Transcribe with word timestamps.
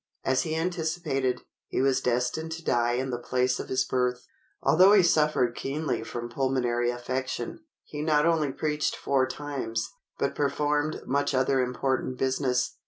As 0.23 0.41
he 0.41 0.55
anticipated, 0.55 1.41
he 1.67 1.79
was 1.79 2.01
destined 2.01 2.51
to 2.53 2.63
die 2.63 2.93
in 2.93 3.11
the 3.11 3.19
place 3.19 3.59
of 3.59 3.69
his 3.69 3.83
birth. 3.85 4.25
Although 4.63 4.93
he 4.93 5.03
suffered 5.03 5.53
keenly 5.53 6.03
from 6.03 6.27
pulmonary 6.27 6.89
affection, 6.89 7.59
he 7.83 8.01
not 8.01 8.25
only 8.25 8.51
preached 8.51 8.95
four 8.95 9.27
times, 9.27 9.91
but 10.17 10.33
performed 10.33 11.03
much 11.05 11.35
other 11.35 11.59
important 11.61 12.17
business. 12.17 12.77